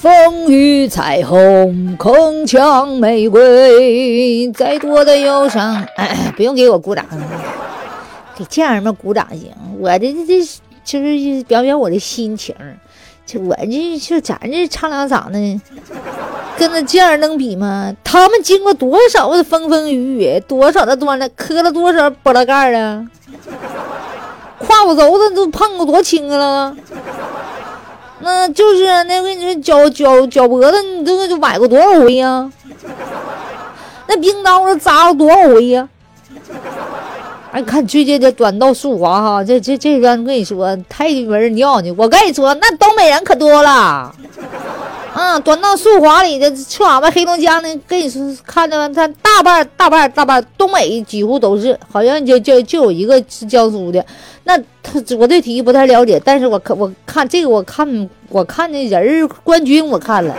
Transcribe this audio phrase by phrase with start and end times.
[0.00, 5.84] 风雨彩虹，铿锵玫瑰，再多的忧伤，
[6.36, 7.04] 不用给我鼓掌，
[8.36, 9.50] 给家人们鼓掌行。
[9.80, 10.44] 我这这这
[10.84, 12.54] 就是表表我的心情。
[13.26, 15.60] 就我这就咱这唱两嗓子，
[16.56, 17.92] 跟那家人能比吗？
[18.04, 23.04] 他们经过多少的风风雨雨，多少的端了，磕了多少波拉盖啊？
[24.60, 26.76] 胯骨轴子都碰过多轻了。
[28.20, 32.50] 那就是那个你说脚脚脚脖子，你这个就崴过多少回呀？
[34.06, 35.88] 那冰刀子扎了多少回呀？
[37.50, 41.90] 哎，看最近这短道速滑哈，这这这个我跟你说太没人尿呢。
[41.96, 44.14] 我跟你说，那东北人可多了。
[45.18, 48.88] 啊，短道速滑里的，去俺们黑龙江的，跟你说看着？
[48.90, 54.04] 他大半大半大半东北几乎都是，好像就就就有一个是江苏的。
[54.44, 60.32] 那他我对体育不太了解，但是我看我看这个我看我看那人冠军我看了，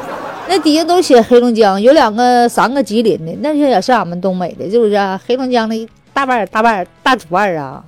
[0.48, 5.20] 那底下都写黑龙江，有两个三个吉林的，那些也是俺们东北的，是不是？
[5.28, 5.90] 黑龙江的。
[6.14, 7.84] 大半，大半，大主腕儿啊！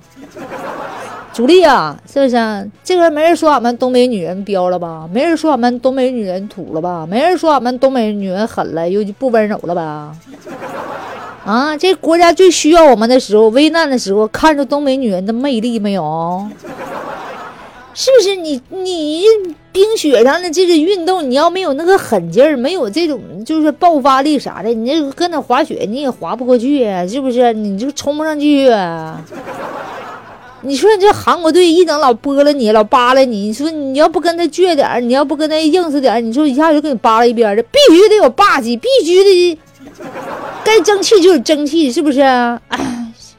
[1.32, 2.70] 主力啊，是不是？
[2.84, 5.08] 这个没人说俺们东北女人彪了吧？
[5.10, 7.06] 没人说俺们东北女人土了吧？
[7.08, 10.14] 没人说俺们东北女人狠了又不温柔了吧？
[11.44, 16.46] 啊，这国家最需要我们的时候，危难的时候，看着东北女人的魅力没有？
[17.94, 19.24] 是不是你你
[19.70, 27.52] 冰雪上的这个运动，你要没有那个狠劲儿，没有这种就是爆发力啥的，你这搁那滑雪你也滑不过去啊，是不是？
[27.54, 29.20] 你就冲不上去啊！
[30.64, 39.58] 你说你这韩国队一整老拨了你，老扒拉你，你说你要不跟他倔点儿，你要不跟他硬实点儿，你说一下就给你扒拉一边的，必须得有霸气，必须得
[40.64, 42.20] 该争气就有争气，是不是？
[42.20, 42.88] 哎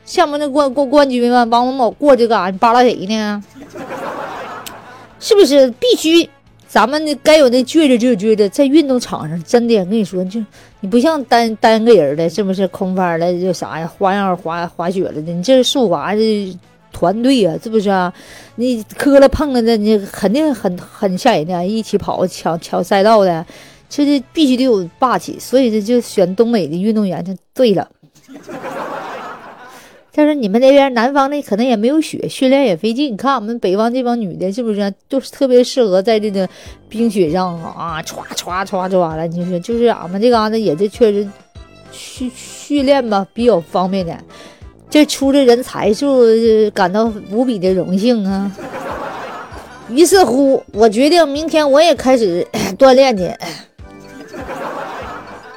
[0.05, 1.47] 像不那冠冠冠军吗？
[1.49, 2.49] 王某某过去干啥？
[2.49, 3.43] 你扒拉谁呢？
[5.19, 6.29] 是不是必须？
[6.67, 10.39] 咱们的该有那倔着就倔着，在运动场上真的，我跟你说，就
[10.81, 16.55] 你不像单单个人的，是不是空翻了就啥呀，花样滑滑雪了的，你这速滑这
[16.93, 18.13] 团队呀，是不是啊？
[18.55, 23.45] 你磕了碰了的，你肯定很很吓人的，一起跑抢抢赛道的，
[23.89, 27.89] 这这必须得有霸气，所以这就选东北的运动员就对了。
[30.15, 33.11] 但是你们那边南方的可能也没有雪，训练也费劲。
[33.11, 36.47] 你看我们北方这帮女的，是不是都是特别适合在这个
[36.87, 39.25] 冰雪上啊，歘歘歘歘了？
[39.25, 41.27] 你说就是俺们这嘎达也是确实
[41.91, 44.23] 训训练吧比较方便点。
[44.93, 46.21] 这出的人才就
[46.69, 48.51] 感到无比的荣幸啊！
[49.89, 52.45] 于是乎，我决定明天我也开始
[52.77, 53.27] 锻炼去。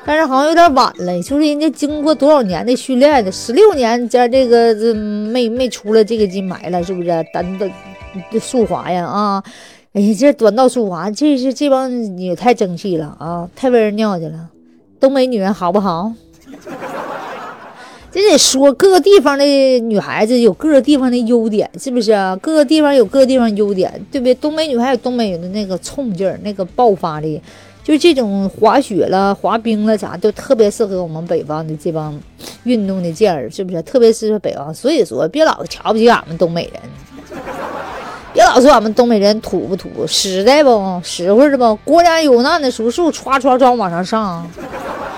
[0.06, 7.08] 但是好像有点晚了，就是人家经过多少年的训练的，十六年加这个这没没出来这个金牌了，是不是？
[7.34, 9.44] 单的速滑呀啊！
[9.92, 14.48] 哎呀，这短道速滑，这是这帮也太争气了啊，太为人尿去了。
[14.98, 16.10] 东北女人好不好？
[18.16, 19.44] 这得说各个地方的
[19.80, 22.34] 女孩子有各个地方的优点，是不是啊？
[22.40, 24.34] 各个地方有各个地方优点，对不对？
[24.36, 27.38] 东北女孩有东北人的那个冲劲儿，那个爆发力。
[27.84, 32.18] 就这种滑雪了、滑冰了，啥都特别适合我们北方的这帮
[32.64, 33.82] 运动的劲儿，是不是？
[33.82, 34.72] 特别适合北方。
[34.72, 37.40] 所以说，别老瞧不起俺们东北人，
[38.32, 41.76] 别老说俺们东北人土不土，实在不实惠的不？
[41.84, 44.50] 国家有难的时候，是不是唰唰唰往上上？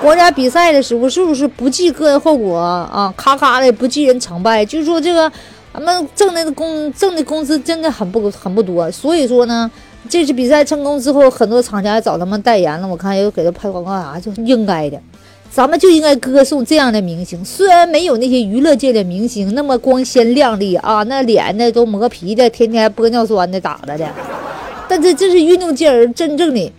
[0.01, 3.13] 国家比赛的时候，是不是不计个人后果啊？
[3.17, 4.65] 咔咔的不计人成败？
[4.65, 5.31] 就是说这个，
[5.73, 8.91] 俺们挣的工挣的工资真的很不很不多。
[8.91, 9.71] 所以说呢。
[10.09, 14.99] 这次比赛成功之后，很多厂家找他们代言了，我看又给他拍广告啥，就是应该的。
[15.51, 24.09] 咱们就应该歌颂这样的明星，虽然没有那些娱乐界的明星那么光鲜亮丽啊，那脸呢都磨皮的，天天玻尿酸的打的的，
[24.89, 26.73] 但这这是运动界儿真正的、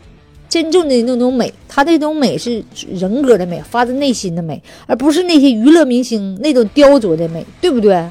[0.50, 1.54] 真正的那种美。
[1.68, 2.62] 他那种美是
[2.92, 8.04] 人格的美，发自内心的美，而不是那些娱乐明星那种雕琢的美，对不对？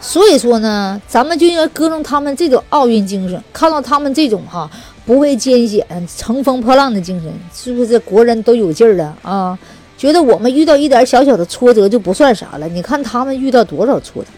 [0.00, 4.70] 所以说呢，咱们就应该歌颂他们这种奥运精神，看到他们这种哈
[5.04, 5.84] 不畏艰险、
[6.16, 9.58] 乘风破浪的精神，是不是国人都有劲儿了啊？
[9.98, 12.66] 觉得我们遇到一点小小的挫折就不算啥了？
[12.68, 14.28] 你看他们遇到多少挫折，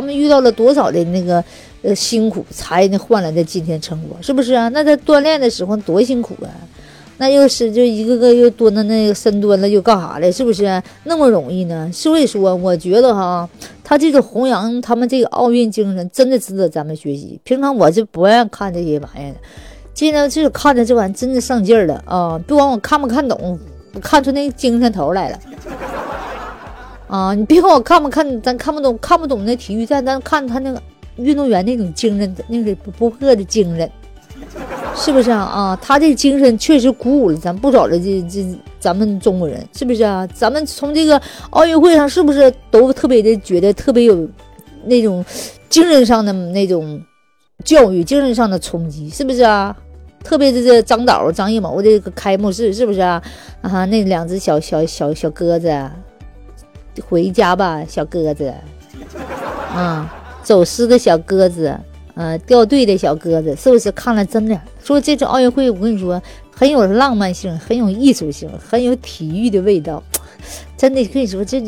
[0.00, 1.44] 他们遇到了多少的那个
[1.82, 4.66] 呃辛苦，才那换来的今天成果，是不是啊？
[4.70, 6.48] 那在锻炼的时候多辛苦啊！
[7.18, 10.32] 那又是就一个个又蹲到那个深蹲了，又干啥了？
[10.32, 11.90] 是不是那么容易呢？
[11.92, 13.46] 所以说，我觉得哈，
[13.84, 17.38] 他这个弘扬他们这个奥运精神，真的值得咱们学习。
[17.44, 19.36] 平常我就不愿看这些玩意儿，
[19.92, 22.40] 今天就是看着这玩意儿真的上劲儿了啊！
[22.46, 23.58] 不管我看不看懂，
[23.92, 25.38] 我看出那精神头来了
[27.10, 27.34] 啊！
[27.34, 30.80] 你别管我看不看，咱看不懂看不懂那体育赛，咱看他那个
[31.16, 33.90] 运动员那种精神，那个不不破的精神。
[34.94, 35.40] 是不是啊？
[35.40, 40.24] 啊，他这精神确实鼓舞了咱不少的这这咱们中国人，是不是啊？
[40.28, 41.20] 咱们从这个
[41.50, 44.28] 奥运会上是不是都特别的觉得特别有
[44.84, 45.24] 那种
[45.68, 47.02] 精神上的那种
[47.64, 49.76] 教育、精神上的冲击，是不是啊？
[50.22, 53.22] 特别是这张导、张艺谋这个开幕式，是不是啊？
[53.62, 55.68] 啊，那两只小小小小鸽子，
[57.08, 58.52] 回家吧，小鸽子，
[59.74, 61.78] 啊，走失的小鸽子。
[62.14, 64.60] 呃，掉队的小鸽子是不是看了真的？
[64.84, 66.20] 说这次奥运会，我跟你说，
[66.54, 70.02] 很有浪漫性，很有艺术性，很有体育的味道。
[70.76, 71.62] 真的跟你说，这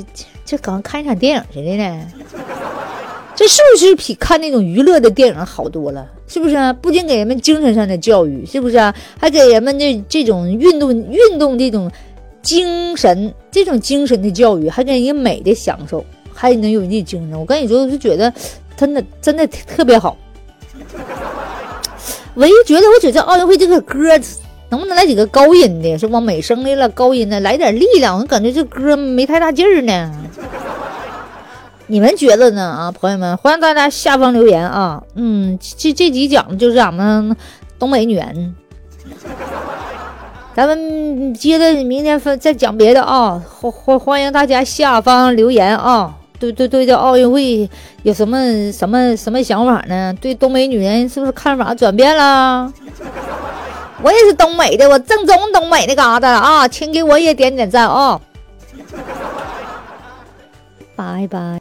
[0.45, 2.07] 这刚看一场电影似的呢。
[3.35, 6.07] 这是不是比看那种娱乐的电影好多了？
[6.27, 6.73] 是不是？
[6.83, 8.77] 不仅给人们精神上的教育，是不是？
[9.19, 11.91] 还给人们这这种运动运动这种
[12.43, 16.05] 精神这种精神的教育，还给人美的享受，
[16.35, 17.39] 还能有这精神。
[17.39, 18.33] 我跟你说，我就觉得
[18.77, 20.17] 真的真的特别好。
[22.35, 23.99] 唯一觉得，我觉得奥运会这个歌
[24.71, 28.19] 能不能来几个高音的，是往美声的了，高音的来点力量。
[28.19, 30.11] 我感觉这歌没太大劲儿呢。
[31.87, 32.62] 你们觉得呢？
[32.62, 35.03] 啊，朋友们，欢迎大家下方留言啊。
[35.15, 37.37] 嗯，这这集讲的就是咱们
[37.79, 38.55] 东北女人。
[40.55, 43.43] 咱们接着明天分再讲别的啊。
[43.49, 46.15] 欢欢欢迎大家下方留言啊。
[46.39, 47.71] 对对对，这奥运会
[48.03, 50.13] 有什么什么什么想法呢？
[50.21, 52.73] 对东北女人是不是看法转变了？
[54.03, 58.21] 我也是东北的，我正宗东北那嘎达啊，请给我也点点赞啊！
[60.97, 61.61] 拜拜。